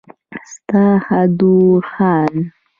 [0.51, 2.33] ستا خدوخال